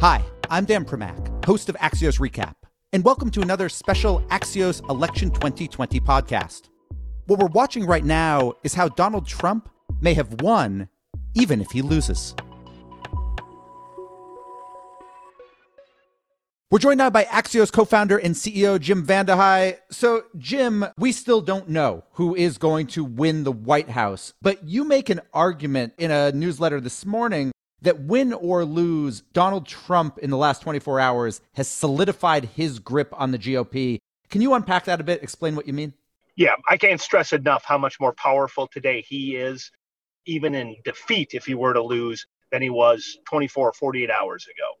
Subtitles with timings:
[0.00, 2.54] Hi, I'm Dan Primack, host of Axios Recap,
[2.94, 6.70] and welcome to another special Axios Election 2020 podcast.
[7.26, 9.68] What we're watching right now is how Donald Trump
[10.00, 10.88] may have won
[11.34, 12.34] even if he loses.
[16.70, 19.76] We're joined now by Axios co founder and CEO Jim Vandehei.
[19.90, 24.64] So, Jim, we still don't know who is going to win the White House, but
[24.64, 30.18] you make an argument in a newsletter this morning that win or lose, Donald Trump
[30.18, 33.98] in the last 24 hours has solidified his grip on the GOP.
[34.28, 35.22] Can you unpack that a bit?
[35.22, 35.92] Explain what you mean?
[36.36, 39.70] Yeah, I can't stress enough how much more powerful today he is,
[40.26, 44.46] even in defeat, if he were to lose, than he was 24 or 48 hours
[44.46, 44.72] ago.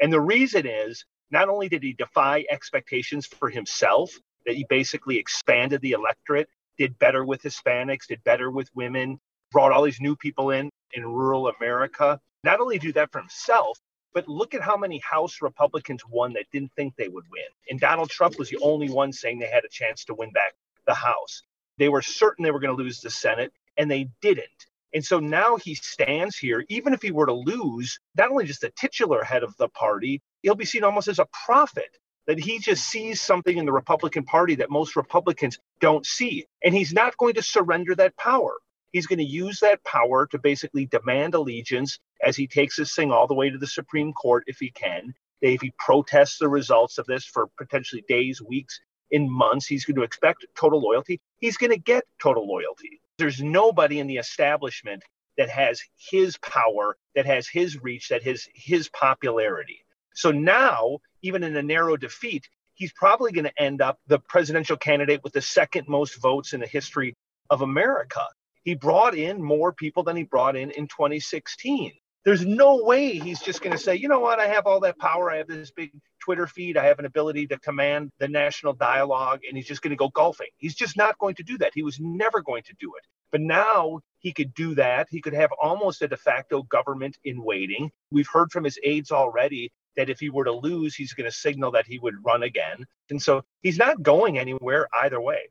[0.00, 4.12] And the reason is not only did he defy expectations for himself,
[4.46, 6.48] that he basically expanded the electorate,
[6.78, 9.18] did better with Hispanics, did better with women,
[9.50, 13.78] brought all these new people in in rural America not only do that for himself,
[14.14, 17.42] but look at how many House Republicans won that didn't think they would win.
[17.70, 20.54] And Donald Trump was the only one saying they had a chance to win back
[20.86, 21.42] the House.
[21.78, 24.48] They were certain they were going to lose the Senate, and they didn't.
[24.94, 28.62] And so now he stands here, even if he were to lose, not only just
[28.62, 32.58] the titular head of the party, he'll be seen almost as a prophet that he
[32.58, 36.46] just sees something in the Republican Party that most Republicans don't see.
[36.64, 38.54] And he's not going to surrender that power.
[38.92, 43.12] He's going to use that power to basically demand allegiance as he takes this thing
[43.12, 45.14] all the way to the Supreme Court if he can.
[45.40, 48.80] If he protests the results of this for potentially days, weeks,
[49.10, 51.20] in months, he's going to expect total loyalty.
[51.38, 53.00] He's going to get total loyalty.
[53.18, 55.02] There's nobody in the establishment
[55.36, 59.84] that has his power, that has his reach, that has his popularity.
[60.14, 64.76] So now, even in a narrow defeat, he's probably going to end up the presidential
[64.76, 67.16] candidate with the second most votes in the history
[67.50, 68.26] of America.
[68.68, 71.90] He brought in more people than he brought in in 2016.
[72.26, 74.98] There's no way he's just going to say, you know what, I have all that
[74.98, 75.30] power.
[75.30, 76.76] I have this big Twitter feed.
[76.76, 80.10] I have an ability to command the national dialogue, and he's just going to go
[80.10, 80.48] golfing.
[80.58, 81.70] He's just not going to do that.
[81.72, 83.06] He was never going to do it.
[83.32, 85.06] But now he could do that.
[85.10, 87.90] He could have almost a de facto government in waiting.
[88.10, 91.34] We've heard from his aides already that if he were to lose, he's going to
[91.34, 92.84] signal that he would run again.
[93.08, 95.48] And so he's not going anywhere either way.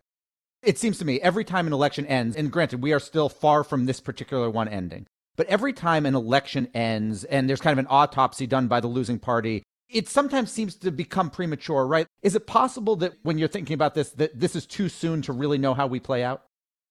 [0.67, 3.63] It seems to me every time an election ends, and granted, we are still far
[3.63, 5.07] from this particular one ending,
[5.37, 8.87] but every time an election ends and there's kind of an autopsy done by the
[8.89, 12.05] losing party, it sometimes seems to become premature, right?
[12.21, 15.31] Is it possible that when you're thinking about this, that this is too soon to
[15.31, 16.43] really know how we play out?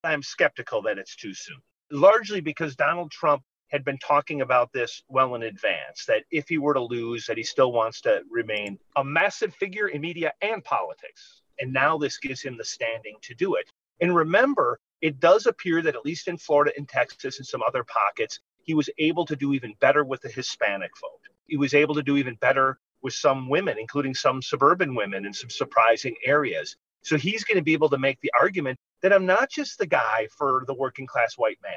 [0.02, 1.58] I'm skeptical that it's too soon,
[1.90, 6.56] largely because Donald Trump had been talking about this well in advance that if he
[6.56, 10.64] were to lose that he still wants to remain a massive figure in media and
[10.64, 13.70] politics and now this gives him the standing to do it.
[14.00, 17.84] And remember, it does appear that at least in Florida and Texas and some other
[17.84, 21.20] pockets, he was able to do even better with the Hispanic vote.
[21.46, 25.32] He was able to do even better with some women, including some suburban women in
[25.32, 26.76] some surprising areas.
[27.02, 29.86] So he's going to be able to make the argument that I'm not just the
[29.86, 31.74] guy for the working class white man.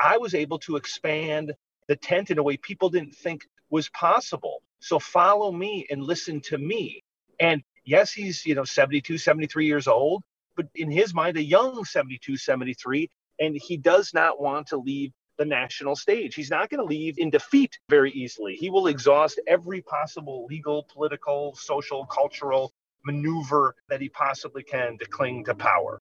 [0.00, 1.52] I was able to expand
[1.88, 4.62] the tent in a way people didn't think was possible.
[4.78, 7.02] So follow me and listen to me.
[7.40, 10.22] And yes, he's, you know, 72, 73 years old,
[10.56, 13.10] but in his mind, a young 72, 73,
[13.40, 16.34] and he does not want to leave the national stage.
[16.34, 18.56] He's not going to leave in defeat very easily.
[18.56, 22.72] He will exhaust every possible legal, political, social, cultural
[23.04, 26.00] maneuver that he possibly can to cling to power.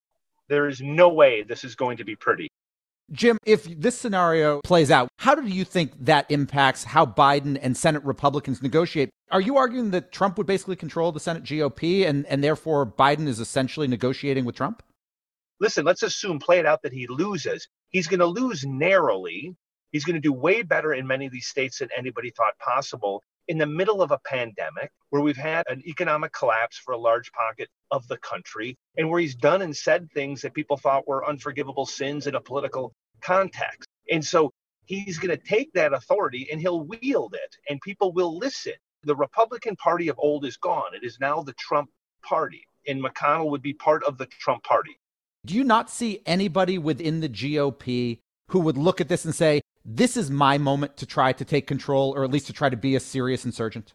[0.50, 2.50] There is no way this is going to be pretty.
[3.12, 7.78] Jim, if this scenario plays out, how do you think that impacts how Biden and
[7.78, 9.09] Senate Republicans negotiate?
[9.31, 13.28] Are you arguing that Trump would basically control the Senate GOP and, and therefore Biden
[13.28, 14.84] is essentially negotiating with Trump?
[15.59, 17.68] Listen, let's assume, play it out that he loses.
[17.90, 19.56] He's going to lose narrowly.
[19.91, 23.24] He's going to do way better in many of these states than anybody thought possible
[23.47, 27.31] in the middle of a pandemic where we've had an economic collapse for a large
[27.31, 31.28] pocket of the country and where he's done and said things that people thought were
[31.28, 33.88] unforgivable sins in a political context.
[34.12, 34.51] And so
[34.86, 38.74] he's going to take that authority and he'll wield it and people will listen.
[39.04, 40.94] The Republican Party of old is gone.
[40.94, 41.89] It is now the Trump
[42.24, 45.00] Party, and McConnell would be part of the Trump Party.
[45.45, 48.19] Do you not see anybody within the GOP
[48.50, 51.66] who would look at this and say, this is my moment to try to take
[51.66, 53.94] control or at least to try to be a serious insurgent?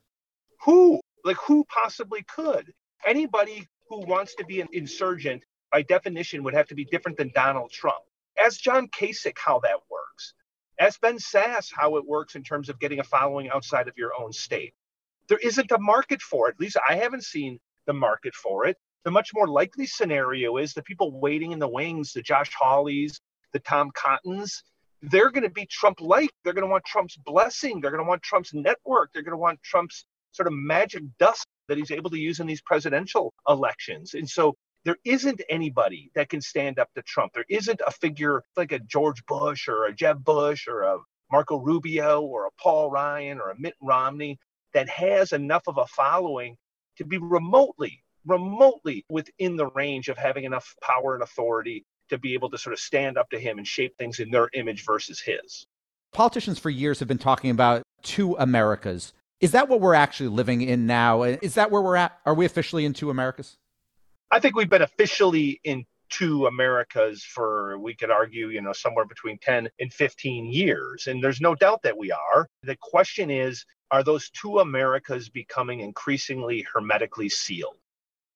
[0.65, 0.99] Who?
[1.23, 2.73] Like, who possibly could?
[3.07, 7.31] Anybody who wants to be an insurgent, by definition, would have to be different than
[7.35, 8.03] Donald Trump.
[8.43, 10.33] Ask John Kasich how that works.
[10.81, 14.13] Ask Ben Sasse how it works in terms of getting a following outside of your
[14.19, 14.73] own state.
[15.29, 16.55] There isn't a market for it.
[16.55, 18.79] At least I haven't seen the market for it.
[19.05, 23.21] The much more likely scenario is the people waiting in the wings, the Josh Hawleys,
[23.53, 24.63] the Tom Cottons,
[25.03, 26.31] they're going to be Trump like.
[26.45, 27.81] They're going to want Trump's blessing.
[27.81, 29.11] They're going to want Trump's network.
[29.13, 32.47] They're going to want Trump's sort of magic dust that he's able to use in
[32.47, 34.15] these presidential elections.
[34.15, 34.55] And so
[34.85, 37.33] there isn't anybody that can stand up to Trump.
[37.35, 40.99] There isn't a figure like a George Bush or a Jeb Bush or a
[41.31, 44.39] Marco Rubio or a Paul Ryan or a Mitt Romney
[44.75, 46.57] that has enough of a following
[46.97, 52.35] to be remotely, remotely within the range of having enough power and authority to be
[52.35, 55.19] able to sort of stand up to him and shape things in their image versus
[55.19, 55.67] his.
[56.13, 59.15] Politicians for years have been talking about two Americas.
[59.41, 61.23] Is that what we're actually living in now?
[61.23, 62.19] Is that where we're at?
[62.27, 63.57] Are we officially in two Americas?
[64.31, 69.07] I think we've been officially in two Americas for, we could argue, you know, somewhere
[69.07, 71.07] between 10 and 15 years.
[71.07, 72.47] And there's no doubt that we are.
[72.63, 77.77] The question is, are those two Americas becoming increasingly hermetically sealed?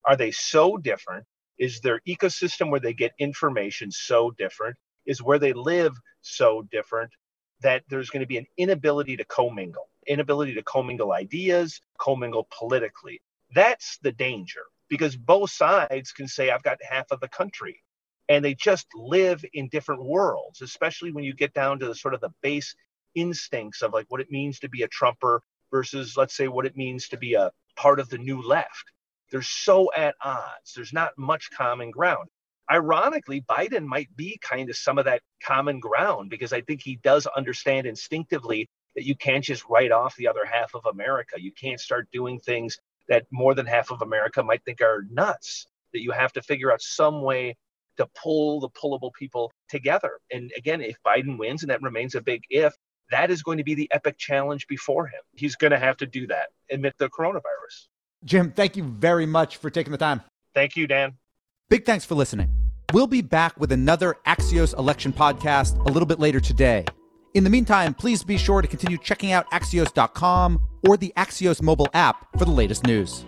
[0.05, 1.25] Are they so different?
[1.59, 4.77] Is their ecosystem where they get information so different?
[5.07, 7.13] Is where they live so different
[7.61, 13.23] that there's going to be an inability to commingle, inability to commingle ideas, commingle politically?
[13.55, 17.83] That's the danger because both sides can say, I've got half of the country.
[18.29, 22.15] And they just live in different worlds, especially when you get down to the sort
[22.15, 22.75] of the base
[23.15, 26.77] instincts of like what it means to be a Trumper versus, let's say, what it
[26.77, 28.93] means to be a part of the new left.
[29.31, 30.73] They're so at odds.
[30.75, 32.29] There's not much common ground.
[32.71, 36.97] Ironically, Biden might be kind of some of that common ground because I think he
[36.97, 41.41] does understand instinctively that you can't just write off the other half of America.
[41.41, 42.79] You can't start doing things
[43.09, 46.73] that more than half of America might think are nuts, that you have to figure
[46.73, 47.57] out some way
[47.99, 50.19] to pull the pullable people together.
[50.33, 52.75] And again, if Biden wins, and that remains a big if,
[53.11, 55.21] that is going to be the epic challenge before him.
[55.37, 57.87] He's going to have to do that amid the coronavirus.
[58.25, 60.23] Jim, thank you very much for taking the time.
[60.55, 61.15] Thank you, Dan.
[61.69, 62.49] Big thanks for listening.
[62.93, 66.85] We'll be back with another Axios election podcast a little bit later today.
[67.35, 71.89] In the meantime, please be sure to continue checking out Axios.com or the Axios mobile
[71.93, 73.27] app for the latest news.